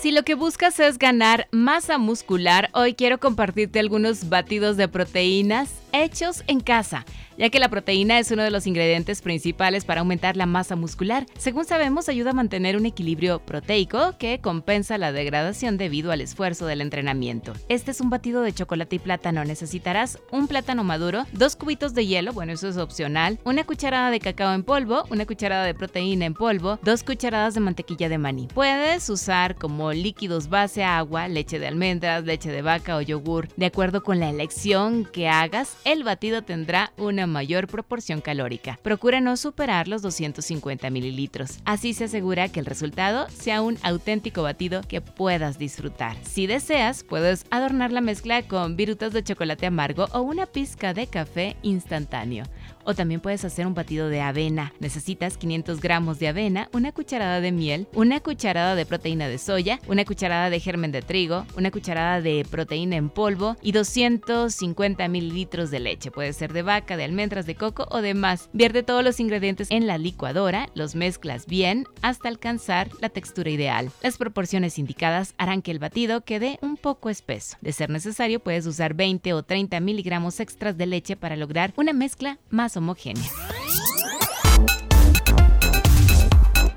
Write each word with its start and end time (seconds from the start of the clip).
Si 0.00 0.12
lo 0.12 0.22
que 0.22 0.34
buscas 0.34 0.80
es 0.80 0.98
ganar 0.98 1.46
masa 1.50 1.98
muscular, 1.98 2.70
hoy 2.72 2.94
quiero 2.94 3.20
compartirte 3.20 3.78
algunos 3.80 4.30
batidos 4.30 4.78
de 4.78 4.88
proteínas 4.88 5.79
hechos 5.92 6.42
en 6.46 6.60
casa 6.60 7.04
ya 7.40 7.48
que 7.48 7.58
la 7.58 7.70
proteína 7.70 8.18
es 8.18 8.30
uno 8.30 8.42
de 8.42 8.50
los 8.50 8.66
ingredientes 8.66 9.22
principales 9.22 9.86
para 9.86 10.00
aumentar 10.00 10.36
la 10.36 10.44
masa 10.44 10.76
muscular. 10.76 11.24
Según 11.38 11.64
sabemos, 11.64 12.10
ayuda 12.10 12.30
a 12.30 12.34
mantener 12.34 12.76
un 12.76 12.84
equilibrio 12.84 13.38
proteico 13.38 14.14
que 14.18 14.40
compensa 14.40 14.98
la 14.98 15.10
degradación 15.10 15.78
debido 15.78 16.12
al 16.12 16.20
esfuerzo 16.20 16.66
del 16.66 16.82
entrenamiento. 16.82 17.54
Este 17.70 17.92
es 17.92 18.02
un 18.02 18.10
batido 18.10 18.42
de 18.42 18.52
chocolate 18.52 18.96
y 18.96 18.98
plátano. 18.98 19.42
Necesitarás 19.42 20.18
un 20.30 20.48
plátano 20.48 20.84
maduro, 20.84 21.24
dos 21.32 21.56
cubitos 21.56 21.94
de 21.94 22.06
hielo, 22.06 22.34
bueno, 22.34 22.52
eso 22.52 22.68
es 22.68 22.76
opcional, 22.76 23.38
una 23.44 23.64
cucharada 23.64 24.10
de 24.10 24.20
cacao 24.20 24.52
en 24.52 24.62
polvo, 24.62 25.04
una 25.08 25.24
cucharada 25.24 25.64
de 25.64 25.72
proteína 25.72 26.26
en 26.26 26.34
polvo, 26.34 26.78
dos 26.82 27.02
cucharadas 27.02 27.54
de 27.54 27.60
mantequilla 27.60 28.10
de 28.10 28.18
maní. 28.18 28.48
Puedes 28.52 29.08
usar 29.08 29.54
como 29.54 29.94
líquidos 29.94 30.50
base 30.50 30.84
agua, 30.84 31.26
leche 31.26 31.58
de 31.58 31.68
almendras, 31.68 32.24
leche 32.24 32.50
de 32.50 32.60
vaca 32.60 32.98
o 32.98 33.00
yogur. 33.00 33.48
De 33.56 33.64
acuerdo 33.64 34.02
con 34.02 34.20
la 34.20 34.28
elección 34.28 35.06
que 35.10 35.26
hagas, 35.26 35.78
el 35.84 36.04
batido 36.04 36.42
tendrá 36.42 36.92
una 36.96 37.26
mayor 37.26 37.66
proporción 37.66 38.20
calórica. 38.20 38.78
Procura 38.82 39.20
no 39.20 39.36
superar 39.36 39.88
los 39.88 40.02
250 40.02 40.90
mililitros. 40.90 41.58
Así 41.64 41.94
se 41.94 42.04
asegura 42.04 42.48
que 42.48 42.60
el 42.60 42.66
resultado 42.66 43.28
sea 43.30 43.62
un 43.62 43.78
auténtico 43.82 44.42
batido 44.42 44.82
que 44.82 45.00
puedas 45.00 45.58
disfrutar. 45.58 46.16
Si 46.22 46.46
deseas, 46.46 47.04
puedes 47.04 47.44
adornar 47.50 47.92
la 47.92 48.00
mezcla 48.00 48.42
con 48.42 48.76
virutas 48.76 49.12
de 49.12 49.24
chocolate 49.24 49.66
amargo 49.66 50.06
o 50.12 50.20
una 50.20 50.46
pizca 50.46 50.94
de 50.94 51.06
café 51.06 51.56
instantáneo. 51.62 52.44
O 52.90 52.94
también 52.94 53.20
puedes 53.20 53.44
hacer 53.44 53.68
un 53.68 53.74
batido 53.74 54.08
de 54.08 54.20
avena. 54.20 54.72
Necesitas 54.80 55.36
500 55.36 55.80
gramos 55.80 56.18
de 56.18 56.26
avena, 56.26 56.68
una 56.72 56.90
cucharada 56.90 57.40
de 57.40 57.52
miel, 57.52 57.86
una 57.94 58.18
cucharada 58.18 58.74
de 58.74 58.84
proteína 58.84 59.28
de 59.28 59.38
soya, 59.38 59.78
una 59.86 60.04
cucharada 60.04 60.50
de 60.50 60.58
germen 60.58 60.90
de 60.90 61.00
trigo, 61.00 61.46
una 61.56 61.70
cucharada 61.70 62.20
de 62.20 62.44
proteína 62.50 62.96
en 62.96 63.08
polvo 63.08 63.56
y 63.62 63.70
250 63.70 65.06
mililitros 65.06 65.70
de 65.70 65.78
leche. 65.78 66.10
Puede 66.10 66.32
ser 66.32 66.52
de 66.52 66.62
vaca, 66.62 66.96
de 66.96 67.04
almendras, 67.04 67.46
de 67.46 67.54
coco 67.54 67.86
o 67.92 68.02
de 68.02 68.14
más. 68.14 68.50
Vierte 68.52 68.82
todos 68.82 69.04
los 69.04 69.20
ingredientes 69.20 69.68
en 69.70 69.86
la 69.86 69.96
licuadora, 69.96 70.68
los 70.74 70.96
mezclas 70.96 71.46
bien 71.46 71.86
hasta 72.02 72.28
alcanzar 72.28 72.88
la 73.00 73.08
textura 73.08 73.50
ideal. 73.50 73.92
Las 74.02 74.18
proporciones 74.18 74.80
indicadas 74.80 75.34
harán 75.38 75.62
que 75.62 75.70
el 75.70 75.78
batido 75.78 76.22
quede 76.22 76.58
un 76.60 76.76
poco 76.76 77.08
espeso. 77.08 77.56
De 77.60 77.70
ser 77.70 77.88
necesario, 77.88 78.40
puedes 78.40 78.66
usar 78.66 78.94
20 78.94 79.32
o 79.32 79.44
30 79.44 79.78
miligramos 79.78 80.40
extras 80.40 80.76
de 80.76 80.86
leche 80.86 81.14
para 81.14 81.36
lograr 81.36 81.72
una 81.76 81.92
mezcla 81.92 82.40
más 82.50 82.79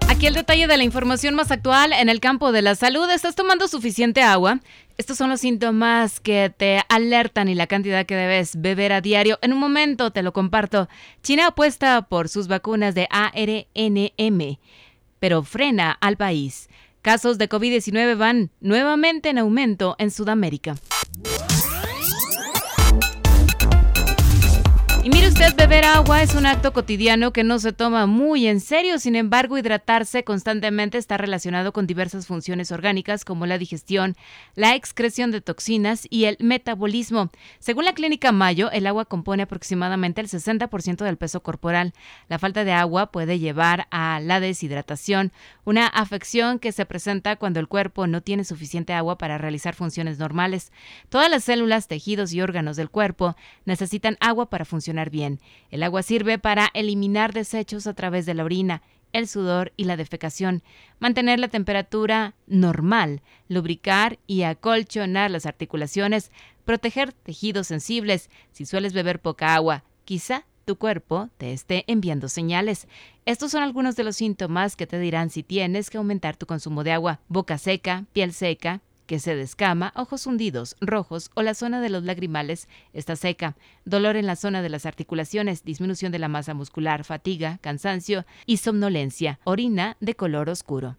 Aquí 0.08 0.28
el 0.28 0.36
detalle 0.36 0.68
de 0.68 0.78
la 0.78 0.84
información 0.84 1.36
más 1.36 1.52
actual 1.52 1.92
en 1.92 2.08
el 2.08 2.20
campo 2.20 2.52
de 2.52 2.62
la 2.62 2.76
salud. 2.76 3.10
¿Estás 3.10 3.36
tomando 3.36 3.68
suficiente 3.68 4.22
agua? 4.22 4.60
Estos 4.98 5.18
son 5.18 5.30
los 5.30 5.42
síntomas 5.42 6.20
que 6.20 6.54
te 6.56 6.82
alertan 6.88 7.50
y 7.50 7.56
la 7.56 7.68
cantidad 7.68 8.06
que 8.06 8.16
debes 8.16 8.62
beber 8.62 8.94
a 8.94 9.02
diario. 9.02 9.40
En 9.42 9.54
un 9.54 9.60
momento 9.60 10.12
te 10.12 10.22
lo 10.22 10.32
comparto. 10.32 10.88
China 11.24 11.48
apuesta 11.48 12.04
por 12.04 12.30
sus 12.30 12.48
vacunas 12.48 12.94
de 12.94 13.08
ARNM, 13.10 14.60
pero 15.20 15.44
frena 15.44 15.92
al 16.00 16.16
país. 16.16 16.70
Casos 17.02 17.38
de 17.38 17.50
COVID-19 17.50 18.16
van 18.16 18.52
nuevamente 18.62 19.30
en 19.30 19.40
aumento 19.40 19.96
en 19.98 20.12
Sudamérica. 20.12 20.76
Beber 25.52 25.84
agua 25.84 26.24
es 26.24 26.36
un 26.36 26.46
acto 26.46 26.72
cotidiano 26.72 27.34
que 27.34 27.44
no 27.44 27.60
se 27.60 27.74
toma 27.74 28.06
muy 28.06 28.48
en 28.48 28.62
serio, 28.62 28.98
sin 28.98 29.16
embargo, 29.16 29.58
hidratarse 29.58 30.24
constantemente 30.24 30.98
está 30.98 31.18
relacionado 31.18 31.74
con 31.74 31.86
diversas 31.86 32.28
funciones 32.28 32.72
orgánicas 32.72 33.26
como 33.26 33.46
la 33.46 33.58
digestión, 33.58 34.16
la 34.56 34.76
excreción 34.76 35.32
de 35.32 35.42
toxinas 35.42 36.08
y 36.10 36.26
el 36.26 36.38
metabolismo. 36.40 37.30
Según 37.60 37.86
la 37.86 37.94
clínica 37.94 38.32
Mayo, 38.32 38.72
el 38.72 38.88
agua 38.88 39.06
compone 39.06 39.44
aproximadamente 39.44 40.22
el 40.22 40.30
60% 40.30 41.04
del 41.04 41.18
peso 41.18 41.44
corporal. 41.44 41.94
La 42.30 42.40
falta 42.40 42.64
de 42.64 42.72
agua 42.72 43.12
puede 43.12 43.38
llevar 43.38 43.88
a 43.92 44.20
la 44.22 44.40
deshidratación, 44.40 45.34
una 45.66 45.88
afección 45.88 46.60
que 46.60 46.72
se 46.72 46.86
presenta 46.86 47.36
cuando 47.36 47.60
el 47.60 47.68
cuerpo 47.68 48.08
no 48.08 48.22
tiene 48.22 48.46
suficiente 48.46 48.94
agua 48.94 49.18
para 49.18 49.38
realizar 49.38 49.76
funciones 49.76 50.20
normales. 50.20 50.72
Todas 51.10 51.30
las 51.30 51.44
células, 51.44 51.88
tejidos 51.88 52.34
y 52.34 52.42
órganos 52.42 52.78
del 52.78 52.90
cuerpo 52.90 53.36
necesitan 53.66 54.18
agua 54.20 54.50
para 54.50 54.66
funcionar 54.66 55.10
bien. 55.10 55.33
El 55.70 55.84
agua 55.84 56.04
sirve 56.04 56.38
para 56.40 56.70
eliminar 56.74 57.34
desechos 57.34 57.88
a 57.88 57.94
través 57.94 58.26
de 58.26 58.34
la 58.34 58.44
orina, 58.44 58.82
el 59.14 59.28
sudor 59.28 59.72
y 59.78 59.86
la 59.86 59.96
defecación, 59.96 60.64
mantener 61.00 61.40
la 61.40 61.48
temperatura 61.48 62.34
normal, 62.48 63.22
lubricar 63.48 64.20
y 64.28 64.42
acolchonar 64.42 65.32
las 65.32 65.46
articulaciones, 65.46 66.32
proteger 66.66 67.14
tejidos 67.14 67.68
sensibles. 67.68 68.30
Si 68.52 68.66
sueles 68.66 68.94
beber 68.94 69.20
poca 69.20 69.54
agua, 69.54 69.84
quizá 70.04 70.46
tu 70.66 70.78
cuerpo 70.78 71.30
te 71.38 71.54
esté 71.54 71.84
enviando 71.88 72.30
señales. 72.30 72.88
Estos 73.26 73.52
son 73.52 73.64
algunos 73.64 73.96
de 73.96 74.04
los 74.04 74.16
síntomas 74.16 74.76
que 74.76 74.88
te 74.88 75.00
dirán 75.00 75.30
si 75.30 75.44
tienes 75.44 75.90
que 75.90 75.98
aumentar 75.98 76.36
tu 76.38 76.46
consumo 76.46 76.84
de 76.84 76.92
agua. 76.92 77.20
Boca 77.28 77.58
seca, 77.58 78.06
piel 78.14 78.34
seca, 78.34 78.82
que 79.06 79.20
se 79.20 79.36
descama, 79.36 79.92
ojos 79.96 80.28
hundidos, 80.28 80.76
rojos 80.82 81.32
o 81.34 81.42
la 81.42 81.54
zona 81.54 81.82
de 81.82 81.90
los 81.90 82.04
lagrimales 82.04 82.68
está 82.94 83.16
seca, 83.16 83.56
dolor 83.86 84.16
en 84.16 84.26
la 84.26 84.36
zona 84.36 84.62
de 84.62 84.70
las 84.70 84.86
articulaciones, 84.86 85.64
disminución 85.64 86.12
de 86.12 86.20
la 86.20 86.28
masa 86.28 86.54
muscular, 86.54 87.04
fatiga, 87.04 87.60
cansancio 87.62 88.26
y 88.46 88.58
somnolencia, 88.58 89.40
orina 89.44 89.98
de 90.00 90.16
color 90.16 90.50
oscuro. 90.50 90.98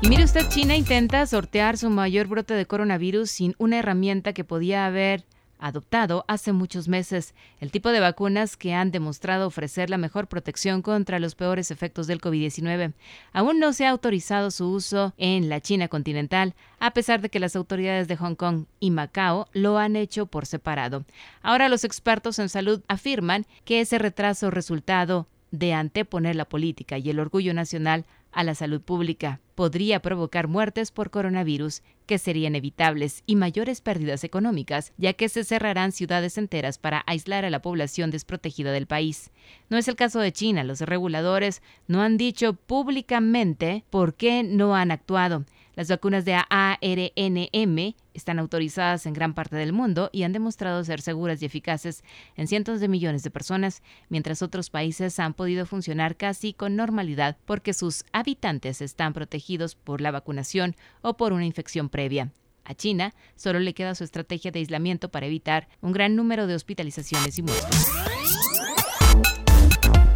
Y 0.00 0.08
mire 0.08 0.24
usted, 0.24 0.46
China 0.50 0.76
intenta 0.76 1.26
sortear 1.26 1.78
su 1.78 1.88
mayor 1.88 2.26
brote 2.26 2.52
de 2.52 2.66
coronavirus 2.66 3.30
sin 3.30 3.54
una 3.56 3.78
herramienta 3.78 4.34
que 4.34 4.44
podía 4.44 4.84
haber 4.84 5.24
adoptado 5.64 6.26
hace 6.28 6.52
muchos 6.52 6.88
meses, 6.88 7.34
el 7.58 7.70
tipo 7.70 7.88
de 7.88 8.00
vacunas 8.00 8.56
que 8.56 8.74
han 8.74 8.90
demostrado 8.90 9.46
ofrecer 9.46 9.88
la 9.88 9.96
mejor 9.96 10.26
protección 10.26 10.82
contra 10.82 11.18
los 11.18 11.34
peores 11.34 11.70
efectos 11.70 12.06
del 12.06 12.20
COVID-19. 12.20 12.92
Aún 13.32 13.58
no 13.58 13.72
se 13.72 13.86
ha 13.86 13.90
autorizado 13.90 14.50
su 14.50 14.70
uso 14.70 15.14
en 15.16 15.48
la 15.48 15.62
China 15.62 15.88
continental, 15.88 16.54
a 16.80 16.92
pesar 16.92 17.22
de 17.22 17.30
que 17.30 17.40
las 17.40 17.56
autoridades 17.56 18.08
de 18.08 18.16
Hong 18.16 18.34
Kong 18.34 18.66
y 18.78 18.90
Macao 18.90 19.48
lo 19.52 19.78
han 19.78 19.96
hecho 19.96 20.26
por 20.26 20.44
separado. 20.44 21.04
Ahora 21.42 21.70
los 21.70 21.84
expertos 21.84 22.38
en 22.38 22.50
salud 22.50 22.82
afirman 22.86 23.46
que 23.64 23.80
ese 23.80 23.98
retraso 23.98 24.50
resultado 24.50 25.26
de 25.50 25.72
anteponer 25.72 26.36
la 26.36 26.44
política 26.44 26.98
y 26.98 27.08
el 27.08 27.20
orgullo 27.20 27.54
nacional 27.54 28.04
a 28.34 28.44
la 28.44 28.54
salud 28.54 28.80
pública. 28.80 29.40
Podría 29.54 30.00
provocar 30.00 30.48
muertes 30.48 30.90
por 30.90 31.10
coronavirus 31.10 31.82
que 32.06 32.18
serían 32.18 32.56
evitables 32.56 33.22
y 33.24 33.36
mayores 33.36 33.80
pérdidas 33.80 34.24
económicas, 34.24 34.92
ya 34.96 35.12
que 35.12 35.28
se 35.28 35.44
cerrarán 35.44 35.92
ciudades 35.92 36.36
enteras 36.38 36.78
para 36.78 37.02
aislar 37.06 37.44
a 37.44 37.50
la 37.50 37.62
población 37.62 38.10
desprotegida 38.10 38.72
del 38.72 38.86
país. 38.86 39.30
No 39.70 39.78
es 39.78 39.88
el 39.88 39.96
caso 39.96 40.20
de 40.20 40.32
China, 40.32 40.64
los 40.64 40.80
reguladores 40.80 41.62
no 41.86 42.02
han 42.02 42.16
dicho 42.16 42.54
públicamente 42.54 43.84
por 43.90 44.14
qué 44.14 44.42
no 44.42 44.74
han 44.74 44.90
actuado. 44.90 45.44
Las 45.74 45.88
vacunas 45.88 46.24
de 46.24 46.34
ARNM 46.34 47.94
están 48.14 48.38
autorizadas 48.38 49.06
en 49.06 49.12
gran 49.12 49.34
parte 49.34 49.56
del 49.56 49.72
mundo 49.72 50.08
y 50.12 50.22
han 50.22 50.32
demostrado 50.32 50.84
ser 50.84 51.00
seguras 51.00 51.42
y 51.42 51.46
eficaces 51.46 52.04
en 52.36 52.46
cientos 52.46 52.80
de 52.80 52.88
millones 52.88 53.24
de 53.24 53.30
personas, 53.30 53.82
mientras 54.08 54.42
otros 54.42 54.70
países 54.70 55.18
han 55.18 55.34
podido 55.34 55.66
funcionar 55.66 56.16
casi 56.16 56.52
con 56.54 56.76
normalidad 56.76 57.36
porque 57.44 57.74
sus 57.74 58.04
habitantes 58.12 58.80
están 58.80 59.12
protegidos 59.12 59.74
por 59.74 60.00
la 60.00 60.12
vacunación 60.12 60.76
o 61.02 61.16
por 61.16 61.32
una 61.32 61.44
infección 61.44 61.88
previa. 61.88 62.30
A 62.64 62.74
China 62.74 63.12
solo 63.34 63.58
le 63.58 63.74
queda 63.74 63.94
su 63.94 64.04
estrategia 64.04 64.50
de 64.50 64.60
aislamiento 64.60 65.10
para 65.10 65.26
evitar 65.26 65.68
un 65.80 65.92
gran 65.92 66.16
número 66.16 66.46
de 66.46 66.54
hospitalizaciones 66.54 67.38
y 67.38 67.42
muertes 67.42 68.13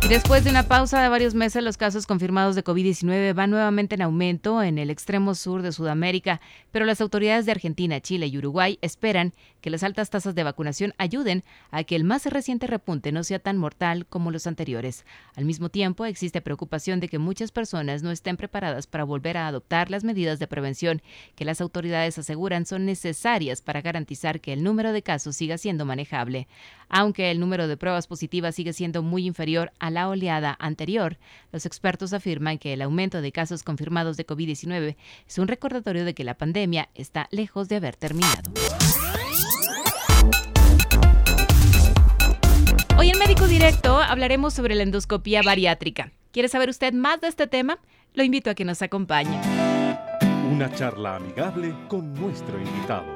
Después 0.09 0.43
de 0.43 0.49
una 0.49 0.63
pausa 0.63 1.03
de 1.03 1.11
varios 1.11 1.35
meses, 1.35 1.63
los 1.63 1.77
casos 1.77 2.07
confirmados 2.07 2.57
de 2.57 2.65
COVID-19 2.65 3.35
van 3.35 3.51
nuevamente 3.51 3.95
en 3.95 4.01
aumento 4.01 4.63
en 4.63 4.79
el 4.79 4.89
extremo 4.89 5.35
sur 5.35 5.61
de 5.61 5.71
Sudamérica, 5.71 6.41
pero 6.73 6.87
las 6.87 7.03
autoridades 7.03 7.45
de 7.45 7.53
Argentina, 7.53 8.01
Chile 8.01 8.27
y 8.27 8.39
Uruguay 8.39 8.79
esperan 8.81 9.35
que 9.61 9.69
las 9.69 9.83
altas 9.83 10.09
tasas 10.09 10.35
de 10.35 10.45
vacunación 10.45 10.95
ayuden 10.97 11.45
a 11.71 11.85
que 11.85 11.95
el 11.95 12.05
más 12.05 12.25
reciente 12.25 12.67
repunte 12.67 13.13
no 13.13 13.23
sea 13.23 13.39
tan 13.39 13.59
mortal 13.59 14.07
como 14.07 14.31
los 14.31 14.47
anteriores. 14.47 15.05
Al 15.37 15.45
mismo 15.45 15.69
tiempo, 15.69 16.07
existe 16.07 16.41
preocupación 16.41 17.01
de 17.01 17.09
que 17.09 17.19
muchas 17.19 17.53
personas 17.53 18.03
no 18.03 18.11
estén 18.11 18.39
preparadas 18.39 18.87
para 18.87 19.05
volver 19.05 19.37
a 19.37 19.47
adoptar 19.47 19.91
las 19.91 20.05
medidas 20.05 20.39
de 20.39 20.47
prevención 20.47 21.03
que 21.35 21.45
las 21.45 21.61
autoridades 21.61 22.19
aseguran 22.19 22.65
son 22.65 22.87
necesarias 22.87 23.61
para 23.61 23.83
garantizar 23.83 24.41
que 24.41 24.55
el 24.55 24.63
número 24.63 24.93
de 24.93 25.03
casos 25.03 25.37
siga 25.37 25.59
siendo 25.59 25.85
manejable. 25.85 26.49
Aunque 26.89 27.31
el 27.31 27.41
número 27.41 27.69
de 27.69 27.77
pruebas 27.77 28.07
positivas 28.07 28.55
sigue 28.55 28.73
siendo 28.73 29.03
muy 29.03 29.27
inferior 29.27 29.71
a 29.79 29.91
la 29.91 29.98
oleada 30.07 30.55
anterior, 30.61 31.19
los 31.51 31.67
expertos 31.67 32.13
afirman 32.13 32.59
que 32.59 32.75
el 32.75 32.83
aumento 32.83 33.21
de 33.21 33.33
casos 33.33 33.65
confirmados 33.65 34.17
de 34.17 34.27
COVID-19 34.27 34.97
es 35.27 35.39
un 35.39 35.49
recordatorio 35.49 36.05
de 36.05 36.15
que 36.15 36.23
la 36.23 36.37
pandemia 36.37 36.91
está 36.95 37.27
lejos 37.33 37.69
de 37.69 37.77
haber 37.77 37.97
terminado. 37.97 38.53
Hoy 42.97 43.11
en 43.11 43.19
Médico 43.19 43.47
Directo 43.47 43.97
hablaremos 43.97 44.55
sobre 44.55 44.75
la 44.75 44.83
endoscopía 44.83 45.41
bariátrica. 45.43 46.13
¿Quiere 46.33 46.49
saber 46.49 46.69
usted 46.69 46.93
más 46.93 47.21
de 47.21 47.29
este 47.29 47.47
tema? 47.47 47.79
Lo 48.15 48.23
invito 48.23 48.51
a 48.51 48.55
que 48.55 48.65
nos 48.65 48.83
acompañe. 48.83 49.41
Una 50.53 50.71
charla 50.75 51.17
amigable 51.17 51.75
con 51.89 52.13
nuestro 52.15 52.61
invitado. 52.61 53.07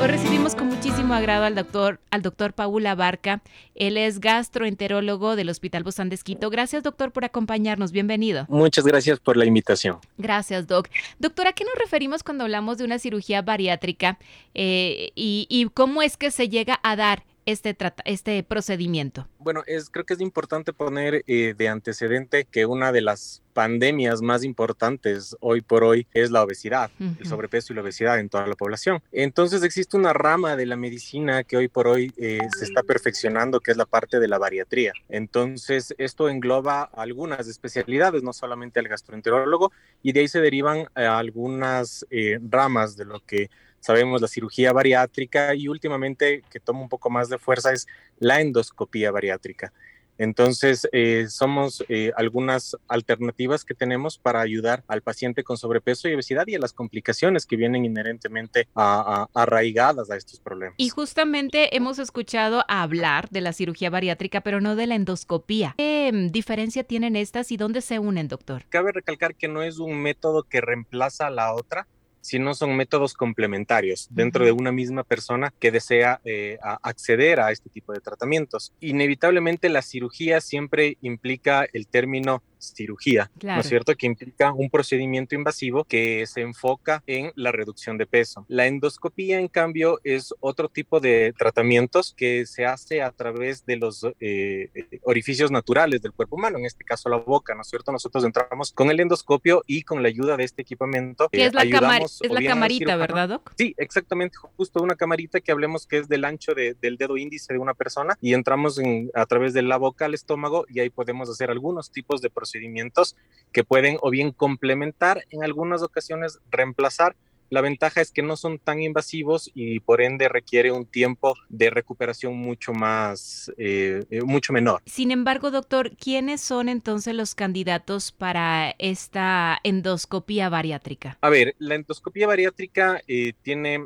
Hoy 0.00 0.06
recibimos 0.06 0.54
con 0.54 0.68
muchísimo 0.68 1.12
agrado 1.12 1.44
al 1.44 1.54
doctor, 1.54 2.00
al 2.10 2.22
doctor 2.22 2.54
Paula 2.54 2.94
Barca. 2.94 3.42
Él 3.74 3.98
es 3.98 4.18
gastroenterólogo 4.18 5.36
del 5.36 5.50
Hospital 5.50 5.84
Bozán 5.84 6.08
de 6.08 6.14
Esquito. 6.14 6.48
Gracias, 6.48 6.82
doctor, 6.82 7.12
por 7.12 7.26
acompañarnos. 7.26 7.92
Bienvenido. 7.92 8.46
Muchas 8.48 8.86
gracias 8.86 9.20
por 9.20 9.36
la 9.36 9.44
invitación. 9.44 9.98
Gracias, 10.16 10.66
doc. 10.66 10.88
Doctor, 11.18 11.48
¿a 11.48 11.52
qué 11.52 11.64
nos 11.64 11.74
referimos 11.74 12.22
cuando 12.22 12.44
hablamos 12.44 12.78
de 12.78 12.84
una 12.84 12.98
cirugía 12.98 13.42
bariátrica 13.42 14.18
eh, 14.54 15.10
y, 15.14 15.46
y 15.50 15.68
cómo 15.68 16.00
es 16.00 16.16
que 16.16 16.30
se 16.30 16.48
llega 16.48 16.80
a 16.82 16.96
dar 16.96 17.24
este, 17.46 17.76
este 18.04 18.42
procedimiento? 18.42 19.26
Bueno, 19.38 19.62
es, 19.66 19.90
creo 19.90 20.04
que 20.04 20.14
es 20.14 20.20
importante 20.20 20.72
poner 20.72 21.24
eh, 21.26 21.54
de 21.56 21.68
antecedente 21.68 22.44
que 22.44 22.66
una 22.66 22.92
de 22.92 23.00
las 23.00 23.42
pandemias 23.52 24.22
más 24.22 24.44
importantes 24.44 25.36
hoy 25.40 25.60
por 25.60 25.82
hoy 25.82 26.06
es 26.14 26.30
la 26.30 26.42
obesidad, 26.42 26.90
el 26.98 27.26
sobrepeso 27.26 27.72
y 27.72 27.76
la 27.76 27.82
obesidad 27.82 28.20
en 28.20 28.28
toda 28.28 28.46
la 28.46 28.54
población. 28.54 29.02
Entonces 29.12 29.62
existe 29.64 29.96
una 29.96 30.12
rama 30.12 30.56
de 30.56 30.66
la 30.66 30.76
medicina 30.76 31.42
que 31.42 31.56
hoy 31.56 31.68
por 31.68 31.88
hoy 31.88 32.12
eh, 32.16 32.38
se 32.56 32.64
está 32.64 32.82
perfeccionando, 32.82 33.60
que 33.60 33.72
es 33.72 33.76
la 33.76 33.86
parte 33.86 34.20
de 34.20 34.28
la 34.28 34.38
bariatría. 34.38 34.92
Entonces 35.08 35.94
esto 35.98 36.28
engloba 36.28 36.82
algunas 36.82 37.48
especialidades, 37.48 38.22
no 38.22 38.32
solamente 38.32 38.78
al 38.78 38.88
gastroenterólogo, 38.88 39.72
y 40.02 40.12
de 40.12 40.20
ahí 40.20 40.28
se 40.28 40.40
derivan 40.40 40.88
eh, 40.96 41.04
algunas 41.04 42.06
ramas 42.48 42.96
de 42.96 43.04
lo 43.04 43.20
que 43.20 43.50
sabemos 43.80 44.20
la 44.20 44.28
cirugía 44.28 44.72
bariátrica 44.72 45.54
y 45.54 45.68
últimamente 45.68 46.42
que 46.50 46.60
toma 46.60 46.80
un 46.80 46.88
poco 46.88 47.10
más 47.10 47.28
de 47.28 47.38
fuerza 47.38 47.72
es 47.72 47.86
la 48.18 48.40
endoscopía 48.40 49.10
bariátrica. 49.10 49.72
Entonces, 50.20 50.86
eh, 50.92 51.28
somos 51.30 51.82
eh, 51.88 52.12
algunas 52.14 52.76
alternativas 52.88 53.64
que 53.64 53.72
tenemos 53.72 54.18
para 54.18 54.42
ayudar 54.42 54.84
al 54.86 55.00
paciente 55.00 55.42
con 55.42 55.56
sobrepeso 55.56 56.08
y 56.08 56.14
obesidad 56.14 56.46
y 56.46 56.56
a 56.56 56.58
las 56.58 56.74
complicaciones 56.74 57.46
que 57.46 57.56
vienen 57.56 57.86
inherentemente 57.86 58.68
arraigadas 58.74 60.10
a 60.10 60.16
estos 60.18 60.38
problemas. 60.38 60.74
Y 60.76 60.90
justamente 60.90 61.74
hemos 61.74 61.98
escuchado 61.98 62.66
hablar 62.68 63.30
de 63.30 63.40
la 63.40 63.54
cirugía 63.54 63.88
bariátrica, 63.88 64.42
pero 64.42 64.60
no 64.60 64.76
de 64.76 64.88
la 64.88 64.94
endoscopía. 64.94 65.74
¿Qué 65.78 66.10
mm, 66.12 66.26
diferencia 66.32 66.84
tienen 66.84 67.16
estas 67.16 67.50
y 67.50 67.56
dónde 67.56 67.80
se 67.80 67.98
unen, 67.98 68.28
doctor? 68.28 68.64
Cabe 68.68 68.92
recalcar 68.92 69.34
que 69.34 69.48
no 69.48 69.62
es 69.62 69.78
un 69.78 70.02
método 70.02 70.42
que 70.42 70.60
reemplaza 70.60 71.28
a 71.28 71.30
la 71.30 71.54
otra, 71.54 71.86
si 72.20 72.38
no 72.38 72.54
son 72.54 72.76
métodos 72.76 73.14
complementarios 73.14 74.08
dentro 74.10 74.44
de 74.44 74.52
una 74.52 74.72
misma 74.72 75.04
persona 75.04 75.52
que 75.58 75.70
desea 75.70 76.20
eh, 76.24 76.58
acceder 76.82 77.40
a 77.40 77.50
este 77.50 77.70
tipo 77.70 77.92
de 77.92 78.00
tratamientos. 78.00 78.72
Inevitablemente 78.80 79.68
la 79.68 79.82
cirugía 79.82 80.40
siempre 80.40 80.98
implica 81.00 81.66
el 81.72 81.86
término 81.86 82.42
cirugía, 82.60 83.30
¿no 83.42 83.60
es 83.60 83.68
cierto? 83.68 83.94
Que 83.94 84.06
implica 84.06 84.52
un 84.52 84.70
procedimiento 84.70 85.34
invasivo 85.34 85.84
que 85.84 86.26
se 86.26 86.42
enfoca 86.42 87.02
en 87.06 87.32
la 87.34 87.52
reducción 87.52 87.98
de 87.98 88.06
peso. 88.06 88.44
La 88.48 88.66
endoscopía, 88.66 89.38
en 89.38 89.48
cambio, 89.48 89.98
es 90.04 90.34
otro 90.40 90.68
tipo 90.68 91.00
de 91.00 91.34
tratamientos 91.36 92.14
que 92.16 92.46
se 92.46 92.66
hace 92.66 93.02
a 93.02 93.10
través 93.10 93.64
de 93.66 93.76
los 93.76 94.06
eh, 94.20 94.68
orificios 95.02 95.50
naturales 95.50 96.02
del 96.02 96.12
cuerpo 96.12 96.36
humano, 96.36 96.58
en 96.58 96.66
este 96.66 96.84
caso 96.84 97.08
la 97.08 97.16
boca, 97.16 97.54
¿no 97.54 97.62
es 97.62 97.68
cierto? 97.68 97.92
Nosotros 97.92 98.24
entramos 98.24 98.72
con 98.72 98.90
el 98.90 99.00
endoscopio 99.00 99.62
y 99.66 99.82
con 99.82 100.02
la 100.02 100.08
ayuda 100.08 100.36
de 100.36 100.44
este 100.44 100.62
equipamiento. 100.62 101.28
Que 101.30 101.46
es 101.46 101.54
la, 101.54 101.62
es 101.62 102.30
la 102.30 102.42
camarita, 102.42 102.96
¿verdad, 102.96 103.28
Doc? 103.28 103.52
Sí, 103.56 103.74
exactamente, 103.78 104.36
justo 104.56 104.82
una 104.82 104.96
camarita 104.96 105.40
que 105.40 105.52
hablemos 105.52 105.86
que 105.86 105.98
es 105.98 106.08
del 106.08 106.24
ancho 106.24 106.52
del 106.54 106.96
dedo 106.96 107.16
índice 107.16 107.52
de 107.52 107.58
una 107.58 107.74
persona 107.74 108.16
y 108.20 108.34
entramos 108.34 108.80
a 109.14 109.26
través 109.26 109.54
de 109.54 109.62
la 109.62 109.76
boca 109.76 110.04
al 110.04 110.14
estómago 110.14 110.66
y 110.68 110.80
ahí 110.80 110.90
podemos 110.90 111.28
hacer 111.30 111.50
algunos 111.50 111.90
tipos 111.90 112.20
de 112.20 112.30
procedimientos 112.30 112.49
procedimientos 112.50 113.16
que 113.52 113.64
pueden 113.64 113.96
o 114.00 114.10
bien 114.10 114.32
complementar, 114.32 115.24
en 115.30 115.42
algunas 115.44 115.82
ocasiones 115.82 116.38
reemplazar. 116.50 117.16
La 117.52 117.62
ventaja 117.62 118.00
es 118.00 118.12
que 118.12 118.22
no 118.22 118.36
son 118.36 118.60
tan 118.60 118.80
invasivos 118.80 119.50
y 119.54 119.80
por 119.80 120.00
ende 120.00 120.28
requiere 120.28 120.70
un 120.70 120.86
tiempo 120.86 121.34
de 121.48 121.68
recuperación 121.68 122.36
mucho 122.36 122.72
más, 122.72 123.50
eh, 123.58 124.04
eh, 124.08 124.22
mucho 124.22 124.52
menor. 124.52 124.80
Sin 124.86 125.10
embargo, 125.10 125.50
doctor, 125.50 125.96
¿quiénes 125.96 126.40
son 126.40 126.68
entonces 126.68 127.12
los 127.12 127.34
candidatos 127.34 128.12
para 128.12 128.76
esta 128.78 129.58
endoscopía 129.64 130.48
bariátrica? 130.48 131.18
A 131.22 131.28
ver, 131.28 131.56
la 131.58 131.74
endoscopía 131.74 132.28
bariátrica 132.28 133.02
eh, 133.08 133.32
tiene 133.42 133.84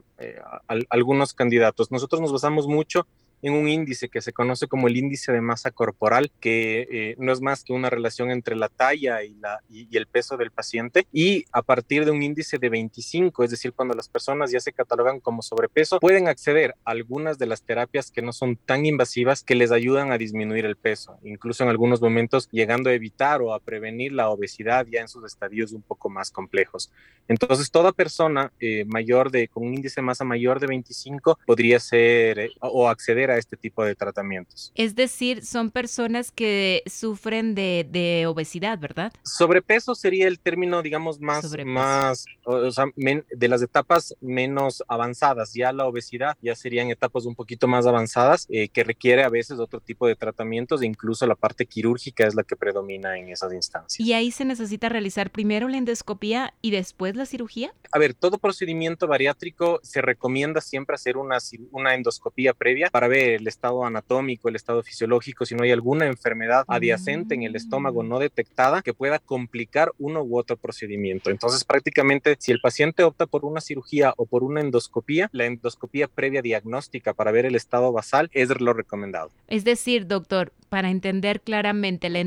algunos 0.91 1.33
candidatos. 1.33 1.91
Nosotros 1.91 2.21
nos 2.21 2.33
basamos 2.33 2.67
mucho 2.67 3.07
en 3.07 3.24
un 3.53 3.69
índice 3.69 4.09
que 4.09 4.23
se 4.23 4.33
conoce 4.33 4.67
como 4.67 4.89
el 4.89 4.97
índice 4.97 5.33
de 5.33 5.41
masa 5.41 5.71
corporal, 5.71 6.31
que 6.41 6.87
eh, 6.91 7.15
no 7.19 7.33
es 7.33 7.41
más 7.41 7.65
que 7.65 7.73
una 7.73 7.91
relación 7.91 8.31
entre 8.31 8.57
la 8.57 8.69
talla 8.69 9.23
y, 9.23 9.35
la, 9.35 9.61
y, 9.69 9.95
el 9.97 10.07
peso 10.07 10.37
del 10.37 10.51
paciente. 10.51 11.07
Y 11.13 11.45
a 11.53 11.63
partir 11.63 12.05
de 12.05 12.11
un 12.11 12.23
índice 12.23 12.59
de 12.59 12.69
25, 12.69 13.45
es 13.45 13.51
decir, 13.51 13.73
cuando 13.73 13.95
las 13.95 14.09
personas 14.09 14.51
ya 14.51 14.61
se 14.61 14.73
catalogan 14.73 15.21
como 15.21 15.43
sobrepeso, 15.43 16.01
pueden 16.01 16.29
acceder 16.29 16.75
a 16.85 16.93
algunas 16.93 17.39
de 17.39 17.47
las 17.47 17.63
terapias 17.63 18.11
que 18.11 18.23
no 18.23 18.33
son 18.33 18.57
tan 18.57 18.87
invasivas 18.87 19.43
que 19.43 19.55
les 19.55 19.73
ayudan 19.73 20.13
a 20.13 20.19
disminuir 20.19 20.65
el 20.65 20.77
peso, 20.77 21.19
incluso 21.23 21.65
en 21.65 21.71
algunos 21.71 22.01
momentos 22.01 22.49
llegando 22.51 22.91
a 22.91 22.95
evitar 22.95 23.43
o 23.43 23.53
a 23.53 23.61
prevenir 23.61 24.13
la 24.13 24.31
obesidad 24.31 24.87
ya 24.87 25.01
en 25.01 25.09
sus 25.09 25.25
estadios 25.25 25.73
un 25.73 25.83
poco 25.83 26.09
más 26.09 26.31
complejos. 26.31 26.91
Entonces, 27.29 27.71
toda 27.71 27.93
persona 27.93 28.53
eh, 28.61 28.85
mayor 28.87 29.31
de, 29.31 29.49
con 29.49 29.67
un 29.67 29.75
índice 29.75 30.01
de 30.01 30.07
masa 30.07 30.25
mayor 30.25 30.61
de 30.61 30.67
25 30.67 31.39
podría 31.47 31.81
ser 31.81 32.39
eh, 32.39 32.51
o 32.61 32.89
acceder 32.89 33.31
a 33.31 33.34
este 33.37 33.57
tipo 33.57 33.85
de 33.85 33.95
tratamientos. 33.95 34.73
Es 34.75 34.95
decir, 34.95 35.45
son 35.45 35.71
personas 35.71 36.31
que 36.31 36.83
sufren 36.87 37.55
de, 37.55 38.25
obesidad, 38.29 38.79
¿verdad? 38.79 39.13
Sobrepeso 39.23 39.95
sería 39.95 40.27
el 40.27 40.39
término, 40.39 40.83
digamos, 40.83 41.21
más, 41.21 41.55
más 41.65 42.25
o 42.45 42.71
sea, 42.71 42.87
de 42.95 43.49
las 43.49 43.63
etapas 43.63 44.15
menos 44.21 44.83
avanzadas. 44.89 45.53
Ya 45.55 45.73
la 45.73 45.87
obesidad 45.87 46.37
ya 46.43 46.55
serían 46.55 46.91
etapas 46.91 47.25
un 47.27 47.35
poquito 47.35 47.67
más 47.67 47.87
avanzadas 47.87 48.47
eh, 48.51 48.69
que 48.69 48.85
requiere 48.85 49.25
a 49.25 49.29
veces 49.29 49.59
otro 49.59 49.81
tipo 49.81 50.07
de 50.07 50.17
tratamientos 50.17 50.83
e 50.83 50.87
incluso 50.87 51.27
la 51.27 51.35
parte 51.35 51.67
quirúrgica 51.67 52.27
es 52.27 52.35
la 52.35 52.43
que 52.43 52.57
predomina 52.57 53.19
en 53.19 53.29
esas 53.29 53.53
instancias. 53.53 54.01
¿Y 54.01 54.13
ahí 54.13 54.31
se 54.31 54.45
necesita 54.45 54.89
realizar 54.89 55.31
primero 55.31 55.69
la 55.69 55.77
endoscopía 55.77 56.55
y 56.61 56.71
después 56.71 57.17
la 57.17 57.27
cirugía? 57.27 57.75
A 57.93 57.99
ver, 57.99 58.15
todo 58.15 58.39
procedimiento 58.39 59.07
bariátrico 59.07 59.81
se 59.83 60.03
recomienda 60.03 60.61
siempre 60.61 60.95
hacer 60.95 61.17
una, 61.17 61.39
una 61.71 61.95
endoscopía 61.95 62.55
previa 62.55 62.89
para 62.91 63.09
ver 63.09 63.14
el 63.15 63.47
estado 63.47 63.85
anatómico, 63.85 64.49
el 64.49 64.57
estado 64.57 64.83
fisiológico, 64.83 65.47
si 65.47 65.55
no 65.55 65.63
hay 65.63 65.71
alguna 65.71 66.07
enfermedad 66.07 66.65
adyacente 66.69 67.35
en 67.35 67.43
el 67.43 67.57
estómago 67.57 68.03
no 68.03 68.19
detectada 68.19 68.83
que 68.83 68.95
pueda 68.95 69.19
complicar 69.19 69.93
uno 69.99 70.23
u 70.23 70.39
otro 70.39 70.57
procedimiento. 70.57 71.31
Entonces, 71.31 71.65
prácticamente, 71.65 72.37
si 72.39 72.53
el 72.53 72.61
paciente 72.61 73.05
opta 73.05 73.27
por 73.27 73.45
una 73.45 73.61
cirugía 73.61 74.15
o 74.17 74.27
por 74.27 74.43
una 74.43 74.61
endoscopía, 74.61 75.29
la 75.33 75.47
endoscopía 75.47 76.09
previa 76.09 76.43
diagnóstica 76.43 77.15
para 77.15 77.31
ver 77.31 77.47
el 77.47 77.55
estado 77.55 77.93
basal 77.93 78.31
es 78.33 78.49
lo 78.61 78.73
recomendado. 78.73 79.31
Es 79.49 79.65
decir, 79.65 80.07
doctor, 80.07 80.53
para 80.69 80.91
entender 80.91 81.41
claramente, 81.41 82.11
la, 82.11 82.25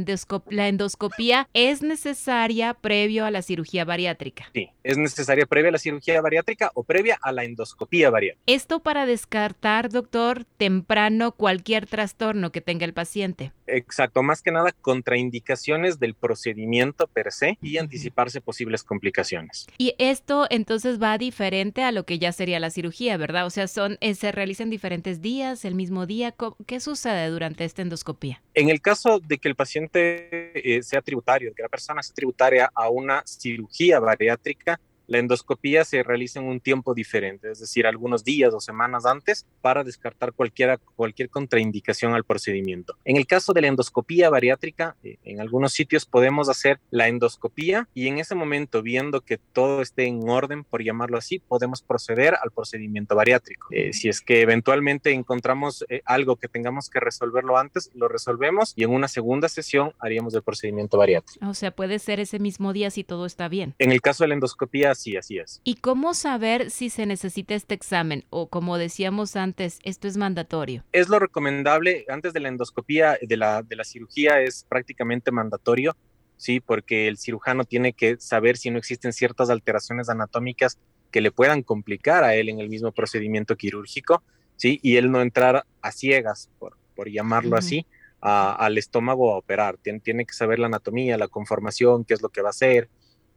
la 0.50 0.67
endoscopía 0.67 1.50
es 1.53 1.82
necesaria 1.82 2.74
previo 2.74 3.25
a 3.25 3.32
la 3.32 3.41
cirugía 3.41 3.84
bariátrica. 3.84 4.50
Sí, 4.53 4.70
es 4.84 4.98
necesaria 4.98 5.46
previa 5.46 5.70
a 5.70 5.74
la 5.74 5.79
cirugía 5.79 6.22
bariátrica 6.22 6.72
o 6.74 6.84
previa 6.84 7.17
a 7.22 7.32
la 7.34 7.44
endoscopía 7.44 8.10
bariátrica. 8.10 8.44
Esto 8.46 8.79
para 8.79 9.06
descartar, 9.06 9.89
doctor, 9.89 10.46
temor 10.58 10.76
temprano 10.77 11.31
cualquier 11.31 11.88
trastorno 11.88 12.51
que 12.51 12.62
tenga 12.62 12.86
el 12.86 12.93
paciente. 12.93 13.51
Exacto, 13.65 14.22
más 14.22 14.43
que 14.43 14.51
nada 14.51 14.72
contraindicaciones 14.72 16.00
del 16.00 16.13
procedimiento 16.13 17.07
per 17.07 17.31
se 17.31 17.57
y 17.63 17.77
anticiparse 17.77 18.41
posibles 18.41 18.84
complicaciones. 18.84 19.65
Y 19.79 19.96
esto 19.98 20.46
entonces 20.51 21.01
va 21.01 21.17
diferente 21.17 21.81
a 21.81 21.91
lo 21.91 22.05
que 22.05 22.19
ya 22.19 22.31
sería 22.31 22.60
la 22.60 22.69
cirugía, 22.69 23.17
¿verdad? 23.17 23.48
O 23.48 23.50
sea, 23.50 23.67
son 23.67 23.98
eh, 24.01 24.13
se 24.13 24.31
realizan 24.31 24.69
diferentes 24.69 25.19
días, 25.19 25.65
el 25.65 25.74
mismo 25.74 26.05
día. 26.05 26.36
¿Qué 26.67 26.79
sucede 26.79 27.27
durante 27.29 27.65
esta 27.65 27.81
endoscopía? 27.81 28.41
En 28.53 28.69
el 28.69 28.79
caso 28.79 29.19
de 29.19 29.39
que 29.39 29.50
el 29.50 29.55
paciente 29.55 30.51
eh, 30.53 30.84
sea 30.84 31.01
tributario, 31.01 31.53
que 31.55 31.63
la 31.63 31.69
persona 31.69 32.03
sea 32.03 32.13
tributaria 32.13 32.69
a 32.75 32.89
una 32.89 33.24
cirugía 33.25 34.00
bariátrica, 34.00 34.79
la 35.08 35.20
endoscopía 35.20 35.84
se 35.86 36.04
realiza 36.04 36.40
en 36.40 36.46
un 36.46 36.60
tiempo 36.60 36.94
diferente, 36.94 37.52
es 37.52 37.60
decir, 37.60 37.88
algunos 37.88 38.24
días 38.24 38.54
o 38.54 38.60
semanas 38.60 39.06
antes 39.06 39.48
para 39.62 39.84
descartar 39.84 40.34
cualquier 40.34 41.30
contraindicación 41.30 42.14
al 42.14 42.24
procedimiento. 42.24 42.98
En 43.06 43.16
el 43.18 43.26
caso 43.26 43.54
de 43.54 43.62
la 43.62 43.68
endoscopía 43.68 44.30
bariátrica, 44.30 44.96
eh, 45.04 45.18
en 45.24 45.40
algunos 45.40 45.74
sitios 45.74 46.06
podemos 46.06 46.50
hacer 46.50 46.80
la 46.92 47.08
endoscopía 47.08 47.88
y 47.94 48.08
en 48.08 48.20
ese 48.20 48.36
momento, 48.36 48.82
viendo 48.82 49.22
que 49.22 49.38
todo 49.38 49.82
esté 49.82 50.06
en 50.06 50.28
orden, 50.30 50.64
por 50.64 50.84
llamarlo 50.84 51.18
así, 51.18 51.40
podemos 51.40 51.82
proceder 51.82 52.36
al 52.36 52.52
procedimiento 52.52 53.16
bariátrico. 53.16 53.68
Eh, 53.72 53.94
si 53.94 54.10
es 54.10 54.22
que 54.22 54.42
eventualmente 54.42 55.12
encontramos 55.12 55.86
eh, 55.90 56.02
algo 56.06 56.36
que 56.36 56.48
tengamos 56.48 56.90
que 56.90 57.00
resolverlo 57.00 57.58
antes, 57.58 57.92
lo 57.96 58.08
resolvemos 58.08 58.74
y 58.76 58.84
en 58.84 58.92
una 58.92 59.08
segunda 59.08 59.48
sesión 59.48 59.94
haríamos 60.00 60.34
el 60.34 60.44
procedimiento 60.44 60.98
bariátrico. 60.98 61.48
O 61.48 61.54
sea, 61.54 61.72
puede 61.72 62.00
ser 62.00 62.20
ese 62.20 62.40
mismo 62.40 62.74
día 62.74 62.90
si 62.90 63.04
todo 63.04 63.26
está 63.26 63.48
bien. 63.48 63.74
En 63.80 63.92
el 63.92 64.02
caso 64.02 64.24
de 64.24 64.30
la 64.30 64.34
endoscopía, 64.34 64.96
Sí, 64.98 65.16
así 65.16 65.38
es. 65.38 65.62
¿Y 65.63 65.75
cómo 65.75 66.16
saber 66.16 66.72
si 66.72 66.89
se 66.89 67.06
necesita 67.06 67.54
este 67.54 67.75
examen? 67.75 68.25
O 68.32 68.48
como 68.48 68.80
decíamos 68.80 69.36
antes, 69.36 69.77
esto 69.84 70.08
es 70.08 70.18
mandatorio. 70.18 70.84
Es 70.92 71.08
lo 71.08 71.20
recomendable, 71.20 72.04
antes 72.10 72.34
de 72.34 72.39
la 72.39 72.50
endoscopía, 72.50 73.20
de 73.22 73.38
la, 73.38 73.62
de 73.62 73.75
la 73.75 73.84
cirugía, 73.84 74.42
es 74.42 74.66
prácticamente 74.68 75.32
mandatorio, 75.32 75.96
sí, 76.36 76.60
porque 76.60 77.08
el 77.08 77.20
cirujano 77.20 77.63
tiene 77.63 77.94
que 77.94 78.18
saber 78.18 78.58
si 78.58 78.72
no 78.72 78.80
existen 78.80 79.13
ciertas 79.13 79.51
alteraciones 79.51 80.10
anatómicas 80.10 80.80
que 81.12 81.22
le 81.22 81.32
puedan 81.32 81.62
complicar 81.62 82.24
a 82.24 82.34
él 82.34 82.50
en 82.50 82.60
el 82.60 82.68
mismo 82.68 82.92
procedimiento 82.92 83.56
quirúrgico, 83.56 84.24
sí, 84.56 84.80
y 84.82 84.96
él 84.96 85.12
no 85.12 85.22
entrar 85.22 85.68
a 85.84 85.92
ciegas, 85.92 86.50
por, 86.58 86.75
por 86.96 87.08
llamarlo 87.08 87.56
así, 87.56 87.86
al 88.20 88.80
estómago 88.80 89.32
a 89.32 89.38
operar. 89.38 89.77
Tiene, 89.77 90.00
tiene 90.00 90.25
que 90.25 90.34
saber 90.34 90.58
la 90.58 90.66
anatomía, 90.66 91.20
la 91.20 91.27
conformación, 91.27 92.04
qué 92.04 92.16
es 92.16 92.24
lo 92.24 92.30
que 92.30 92.42
va 92.42 92.50
a 92.50 92.51
hacer, 92.51 92.89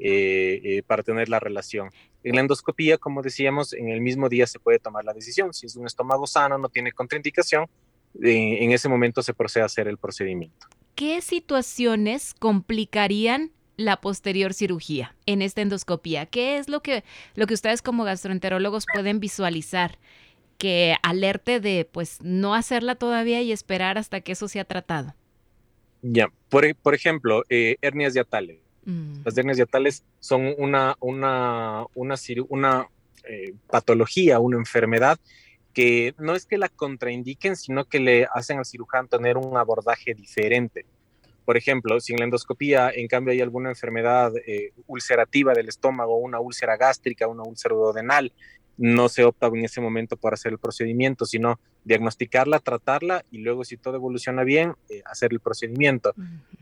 eh, 0.02 0.61
eh, 0.64 0.83
para 0.87 1.02
tener 1.02 1.28
la 1.28 1.40
relación. 1.40 1.90
En 2.25 2.35
la 2.35 2.40
endoscopía, 2.40 2.97
como 2.97 3.21
decíamos, 3.21 3.75
en 3.75 3.90
el 3.90 4.00
mismo 4.00 4.30
día 4.30 4.47
se 4.47 4.59
puede 4.59 4.78
tomar 4.78 5.04
la 5.04 5.12
decisión. 5.12 5.52
Si 5.52 5.66
es 5.66 5.76
un 5.76 5.87
estómago 5.87 6.26
sano, 6.26 6.57
no 6.57 6.71
tiene 6.71 6.90
contraindicación, 6.90 7.66
eh, 8.23 8.64
en 8.64 8.71
ese 8.71 8.88
momento 8.88 9.23
se 9.23 9.35
procede 9.35 9.62
a 9.62 9.66
hacer 9.66 9.88
el 9.88 9.99
procedimiento. 9.99 10.69
¿Qué 10.95 11.21
situaciones 11.21 12.33
complicarían 12.33 13.52
la 13.76 14.00
posterior 14.00 14.54
cirugía 14.54 15.14
en 15.26 15.42
esta 15.42 15.61
endoscopía? 15.61 16.25
¿Qué 16.25 16.57
es 16.57 16.71
lo 16.71 16.80
que, 16.80 17.04
lo 17.35 17.47
que 17.47 17.52
ustedes 17.52 17.83
como 17.83 18.04
gastroenterólogos 18.04 18.87
pueden 18.95 19.21
visualizar 19.21 19.99
que 20.57 20.97
alerte 21.02 21.61
de 21.61 21.87
pues 21.90 22.23
no 22.23 22.54
hacerla 22.54 22.95
todavía 22.95 23.42
y 23.42 23.52
esperar 23.52 23.99
hasta 23.99 24.23
que 24.23 24.33
eso 24.33 24.49
sea 24.49 24.64
tratado? 24.64 25.14
Ya, 26.00 26.28
por, 26.49 26.75
por 26.76 26.95
ejemplo, 26.95 27.45
hernias 27.50 28.14
diatales 28.14 28.61
Mm. 28.85 29.23
Las 29.25 29.37
hernias 29.37 29.57
diatales 29.57 30.05
son 30.19 30.55
una, 30.59 30.97
una, 31.01 31.85
una, 31.95 32.15
una 32.49 32.89
eh, 33.25 33.55
patología, 33.69 34.39
una 34.39 34.57
enfermedad 34.57 35.19
que 35.73 36.15
no 36.19 36.35
es 36.35 36.47
que 36.47 36.59
la 36.59 36.69
contraindiquen, 36.69 37.57
sino 37.57 37.85
que 37.85 38.01
le 38.01 38.27
hacen 38.35 38.59
al 38.59 38.67
cirujano 38.67 39.09
tener 39.09 39.37
un 39.37 39.57
abordaje 39.57 40.15
diferente. 40.15 40.85
Por 41.45 41.57
ejemplo, 41.57 42.01
si 42.01 42.13
en 42.13 42.19
la 42.19 42.25
endoscopía, 42.25 42.91
en 42.91 43.09
cambio, 43.09 43.33
hay 43.33 43.41
alguna 43.41 43.71
enfermedad 43.71 44.33
eh, 44.47 44.73
ulcerativa 44.87 45.53
del 45.53 45.69
estómago, 45.69 46.17
una 46.19 46.41
úlcera 46.41 46.77
gástrica, 46.77 47.27
una 47.27 47.43
úlcera 47.43 47.75
duodenal, 47.75 48.33
no 48.81 49.11
se 49.11 49.25
opta 49.25 49.47
en 49.49 49.63
ese 49.63 49.83
momento 49.83 50.17
por 50.17 50.33
hacer 50.33 50.53
el 50.53 50.59
procedimiento, 50.59 51.27
sino 51.27 51.61
diagnosticarla, 51.85 52.61
tratarla 52.61 53.27
y 53.31 53.39
luego 53.39 53.63
si 53.63 53.77
todo 53.77 53.97
evoluciona 53.97 54.43
bien, 54.43 54.75
eh, 54.89 55.03
hacer 55.05 55.35
el 55.35 55.41
procedimiento. 55.41 56.15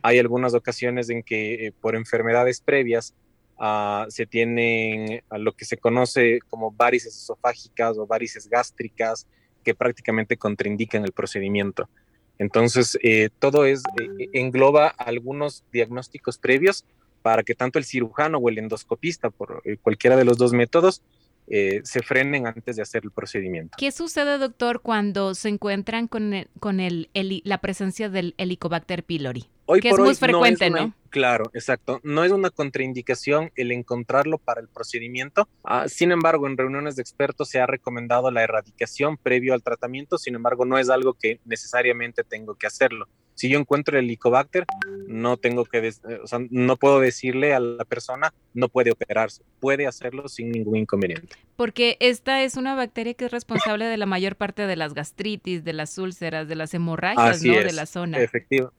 Hay 0.02 0.18
algunas 0.18 0.52
ocasiones 0.52 1.10
en 1.10 1.22
que 1.22 1.66
eh, 1.66 1.72
por 1.80 1.94
enfermedades 1.94 2.60
previas 2.60 3.14
ah, 3.56 4.04
se 4.08 4.26
tienen 4.26 5.22
a 5.30 5.38
lo 5.38 5.52
que 5.52 5.64
se 5.64 5.76
conoce 5.76 6.40
como 6.48 6.72
varices 6.72 7.16
esofágicas 7.16 7.96
o 7.96 8.06
varices 8.08 8.48
gástricas 8.48 9.28
que 9.62 9.76
prácticamente 9.76 10.36
contraindican 10.36 11.04
el 11.04 11.12
procedimiento. 11.12 11.88
Entonces, 12.36 12.98
eh, 13.04 13.30
todo 13.38 13.64
es, 13.64 13.84
engloba 14.32 14.88
algunos 14.88 15.62
diagnósticos 15.72 16.36
previos 16.36 16.84
para 17.22 17.44
que 17.44 17.54
tanto 17.54 17.78
el 17.78 17.84
cirujano 17.84 18.38
o 18.38 18.48
el 18.48 18.58
endoscopista, 18.58 19.30
por 19.30 19.62
cualquiera 19.82 20.16
de 20.16 20.24
los 20.24 20.36
dos 20.36 20.52
métodos, 20.52 21.02
eh, 21.50 21.80
se 21.84 22.02
frenen 22.02 22.46
antes 22.46 22.76
de 22.76 22.82
hacer 22.82 23.02
el 23.04 23.10
procedimiento. 23.10 23.76
¿Qué 23.78 23.90
sucede, 23.90 24.38
doctor, 24.38 24.80
cuando 24.82 25.34
se 25.34 25.48
encuentran 25.48 26.08
con, 26.08 26.46
con 26.60 26.80
el, 26.80 27.08
la 27.44 27.58
presencia 27.58 28.08
del 28.08 28.34
Helicobacter 28.38 29.04
pylori? 29.04 29.46
Hoy 29.66 29.80
que 29.80 29.90
es 29.90 29.98
muy 29.98 30.14
frecuente, 30.14 30.70
no, 30.70 30.94
Claro, 31.10 31.50
exacto. 31.52 32.00
No 32.02 32.24
es 32.24 32.32
una 32.32 32.50
contraindicación 32.50 33.50
el 33.54 33.72
encontrarlo 33.72 34.38
para 34.38 34.60
el 34.60 34.68
procedimiento. 34.68 35.48
Ah, 35.62 35.88
sin 35.88 36.12
embargo, 36.12 36.46
en 36.46 36.56
reuniones 36.56 36.96
de 36.96 37.02
expertos 37.02 37.48
se 37.48 37.60
ha 37.60 37.66
recomendado 37.66 38.30
la 38.30 38.42
erradicación 38.42 39.16
previo 39.16 39.54
al 39.54 39.62
tratamiento. 39.62 40.16
Sin 40.18 40.34
embargo, 40.34 40.64
no 40.64 40.78
es 40.78 40.88
algo 40.88 41.14
que 41.14 41.40
necesariamente 41.44 42.24
tengo 42.24 42.54
que 42.54 42.66
hacerlo 42.66 43.08
si 43.38 43.48
yo 43.48 43.60
encuentro 43.60 43.96
el 43.96 44.04
Helicobacter, 44.04 44.66
no 45.06 45.36
tengo 45.36 45.64
que, 45.64 45.78
eh, 45.78 45.92
o 46.20 46.26
sea, 46.26 46.40
no 46.50 46.76
puedo 46.76 46.98
decirle 46.98 47.54
a 47.54 47.60
la 47.60 47.84
persona, 47.84 48.34
no 48.52 48.68
puede 48.68 48.90
operarse, 48.90 49.44
puede 49.60 49.86
hacerlo 49.86 50.28
sin 50.28 50.50
ningún 50.50 50.76
inconveniente. 50.76 51.36
Porque 51.54 51.96
esta 52.00 52.42
es 52.42 52.56
una 52.56 52.74
bacteria 52.74 53.14
que 53.14 53.26
es 53.26 53.30
responsable 53.30 53.84
de 53.84 53.96
la 53.96 54.06
mayor 54.06 54.34
parte 54.34 54.66
de 54.66 54.74
las 54.74 54.92
gastritis, 54.92 55.62
de 55.62 55.72
las 55.72 55.98
úlceras, 55.98 56.48
de 56.48 56.56
las 56.56 56.74
hemorragias, 56.74 57.40
¿no? 57.44 57.52
De 57.52 57.72
la 57.72 57.86
zona. 57.86 58.18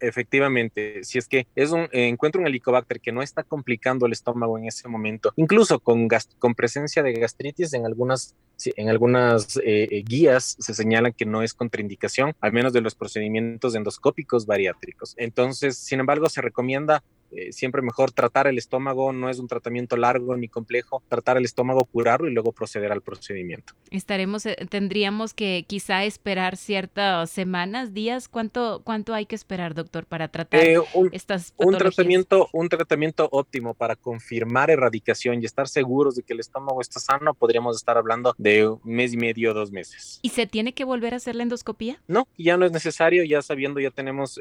efectivamente, 0.02 1.06
si 1.06 1.18
es 1.18 1.30
que 1.30 1.48
es 1.56 1.72
un, 1.72 1.84
eh, 1.94 2.10
encuentro 2.10 2.42
un 2.42 2.48
Helicobacter 2.48 3.00
que 3.00 3.14
no 3.14 3.22
está 3.22 3.44
complicando 3.44 4.08
el 4.08 4.12
estómago 4.12 4.58
en 4.58 4.66
ese 4.66 4.90
momento, 4.90 5.32
incluso 5.38 5.80
con, 5.80 6.10
con 6.38 6.54
presencia 6.54 7.02
de 7.02 7.14
gastritis 7.14 7.74
en 7.74 7.86
algunas 7.86 8.36
en 8.76 8.90
algunas 8.90 9.60
eh, 9.64 10.04
guías 10.06 10.58
se 10.60 10.74
señalan 10.74 11.14
que 11.14 11.26
no 11.26 11.44
es 11.44 11.54
contraindicación, 11.54 12.36
al 12.42 12.52
menos 12.52 12.74
de 12.74 12.82
los 12.82 12.96
procedimientos 12.96 13.76
endoscópicos 13.76 14.46
bariátricos. 14.50 15.14
Entonces, 15.16 15.78
sin 15.78 16.02
embargo, 16.02 16.28
se 16.28 16.42
recomienda 16.42 17.04
eh, 17.32 17.52
siempre 17.52 17.82
mejor 17.82 18.12
tratar 18.12 18.48
el 18.48 18.58
estómago, 18.58 19.14
no 19.14 19.30
es 19.30 19.40
un 19.40 19.48
tratamiento 19.48 19.98
largo 19.98 20.36
ni 20.36 20.48
complejo, 20.48 21.04
tratar 21.08 21.38
el 21.38 21.46
estómago, 21.46 21.86
curarlo 21.86 22.28
y 22.28 22.34
luego 22.34 22.52
proceder 22.52 22.92
al 22.92 23.02
procedimiento. 23.02 23.74
Estaremos, 23.92 24.46
eh, 24.46 24.56
tendríamos 24.70 25.34
que 25.34 25.66
quizá 25.68 26.06
esperar 26.06 26.58
ciertas 26.58 27.30
semanas, 27.30 27.94
días, 27.94 28.28
¿cuánto, 28.30 28.82
cuánto 28.84 29.14
hay 29.14 29.26
que 29.26 29.36
esperar, 29.36 29.74
doctor, 29.74 30.06
para 30.06 30.28
tratar 30.28 30.60
eh, 30.64 30.80
un, 30.94 31.10
estas 31.12 31.54
un 31.58 31.78
tratamiento, 31.78 32.50
un 32.54 32.70
tratamiento 32.70 33.30
óptimo 33.32 33.74
para 33.74 33.96
confirmar 33.96 34.70
erradicación 34.70 35.42
y 35.42 35.46
estar 35.46 35.68
seguros 35.68 36.16
de 36.16 36.24
que 36.24 36.34
el 36.34 36.40
estómago 36.40 36.82
está 36.82 37.00
sano, 37.00 37.34
podríamos 37.34 37.76
estar 37.76 37.98
hablando 37.98 38.34
de 38.38 38.68
un 38.68 38.80
mes 38.84 39.14
y 39.14 39.18
medio, 39.18 39.54
dos 39.54 39.72
meses. 39.72 40.20
¿Y 40.22 40.30
se 40.30 40.48
tiene 40.48 40.74
que 40.74 40.84
volver 40.84 41.14
a 41.14 41.18
hacer 41.18 41.36
la 41.36 41.44
endoscopía? 41.44 42.02
No, 42.08 42.28
ya 42.38 42.58
no 42.58 42.66
es 42.66 42.72
necesario, 42.72 43.24
ya 43.24 43.42
sabiendo, 43.42 43.80
ya 43.80 43.92
tenemos 43.92 44.40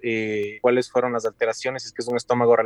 cuáles 0.61 0.90
fueron 0.90 1.12
las 1.12 1.26
alteraciones, 1.26 1.85
es 1.85 1.92
que 1.92 2.02
es 2.02 2.09
un 2.09 2.16
estómago 2.16 2.57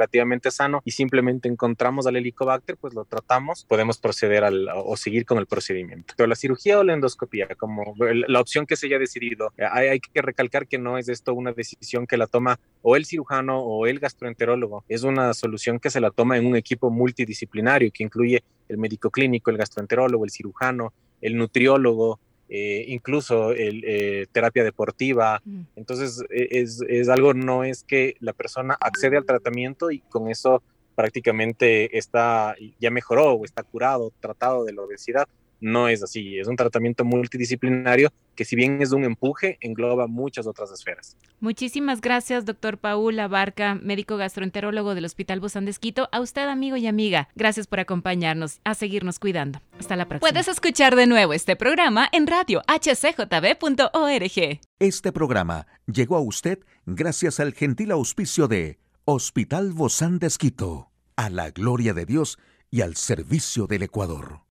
sano 0.51 0.83
y 0.85 0.93
simplemente 0.93 1.49
encontramos 1.49 2.07
al 2.07 2.17
helicobacter, 2.17 2.77
pues 2.77 2.95
lo 2.95 3.05
tratamos, 3.05 3.65
podemos 3.69 3.99
proceder 3.99 4.45
al, 4.45 4.69
o 4.75 4.97
seguir 4.97 5.25
con 5.25 5.39
el 5.39 5.47
procedimiento. 5.47 6.15
Pero 6.17 6.27
la 6.27 6.35
cirugía 6.35 6.79
o 6.79 6.85
la 6.85 6.95
endoscopía, 6.95 7.49
como 7.57 7.95
la 7.99 8.41
opción 8.41 8.67
que 8.67 8.77
se 8.77 8.87
haya 8.87 8.99
decidido, 8.99 9.53
eh, 9.57 9.65
hay, 9.71 9.89
hay 9.89 10.01
que 10.01 10.23
recalcar 10.23 10.67
que 10.67 10.79
no 10.79 10.99
es 10.99 11.09
esto 11.09 11.35
una 11.35 11.53
decisión 11.53 12.07
que 12.07 12.17
la 12.17 12.27
toma 12.27 12.59
o 12.83 12.97
el 12.97 13.05
cirujano 13.05 13.61
o 13.61 13.87
el 13.87 13.99
gastroenterólogo, 13.99 14.85
es 14.89 15.03
una 15.03 15.35
solución 15.35 15.79
que 15.79 15.91
se 15.91 16.01
la 16.01 16.11
toma 16.11 16.37
en 16.37 16.47
un 16.47 16.57
equipo 16.57 16.91
multidisciplinario 16.91 17.91
que 17.93 18.05
incluye 18.05 18.43
el 18.69 18.79
médico 18.79 19.11
clínico, 19.11 19.51
el 19.51 19.57
gastroenterólogo, 19.57 20.25
el 20.25 20.31
cirujano, 20.31 20.93
el 21.21 21.37
nutriólogo, 21.37 22.19
eh, 22.55 22.85
incluso 22.89 23.53
el, 23.53 23.83
eh, 23.87 24.27
terapia 24.31 24.63
deportiva. 24.63 25.41
Mm. 25.43 25.63
Entonces, 25.75 26.23
e, 26.29 26.49
es, 26.51 26.83
es, 26.87 27.09
algo, 27.09 27.33
no 27.33 27.65
es 27.65 27.83
que 27.83 28.15
la 28.21 28.35
persona 28.35 28.77
accede 28.79 29.17
al 29.17 29.25
tratamiento 29.25 29.91
y 29.91 30.01
con 30.01 30.29
eso 30.29 30.63
prácticamente 30.95 31.97
está, 31.97 32.55
ya 32.79 32.91
mejoró 32.91 33.33
o 33.33 33.47
está 33.47 33.63
curado, 33.63 34.13
tratado 34.21 34.67
de 34.67 34.75
la 34.75 34.83
obesidad. 34.83 35.27
no 35.61 35.89
es 35.89 36.03
así, 36.03 36.39
es 36.39 36.47
un 36.47 36.57
tratamiento 36.57 37.07
multidisciplinario 37.07 38.11
que 38.35 38.45
si 38.45 38.57
bien 38.57 38.81
es 38.83 38.91
de 38.91 38.97
un 38.97 39.05
empuje, 39.05 39.59
engloba 39.61 40.07
muchas 40.07 40.47
otras 40.47 40.71
esferas. 40.73 41.17
Muchísimas 41.41 42.01
gracias, 42.01 42.45
doctor 42.45 42.79
Paul 42.79 43.19
Abarca, 43.19 43.75
médico 43.75 44.17
gastroenterólogo 44.17 44.95
del 44.95 45.05
Hospital 45.05 45.41
Bozán 45.41 45.65
de 45.65 45.73
Esquito. 45.73 46.09
A 46.13 46.21
usted, 46.21 46.49
amigo 46.49 46.77
y 46.77 46.87
amiga, 46.87 47.29
gracias 47.35 47.67
por 47.67 47.81
acompañarnos, 47.81 48.61
a 48.65 48.75
seguirnos 48.75 49.19
cuidando. 49.19 49.61
Hasta 49.79 49.97
la 49.97 50.07
próxima. 50.07 50.31
Puedes 50.31 50.49
escuchar 50.49 50.97
de 50.97 51.07
nuevo 51.07 51.33
este 51.33 51.57
programa 51.57 52.09
en 52.13 52.27
radio 52.27 52.63
hcjb.org. 52.69 54.61
Este 54.79 55.13
programa 55.13 55.67
llegó 55.87 56.17
a 56.17 56.21
usted 56.21 56.61
gracias 56.87 57.41
al 57.41 57.53
gentil 57.55 57.91
auspicio 57.91 58.49
de 58.49 58.79
Hospital 59.05 59.73
Bozán 59.73 60.19
de 60.19 60.29
Esquito, 60.29 60.91
a 61.17 61.29
la 61.29 61.51
gloria 61.51 61.93
de 61.93 62.07
Dios 62.07 62.39
y 62.71 62.83
al 62.83 62.95
servicio 62.97 63.67
del 63.67 63.83
Ecuador. 63.83 64.43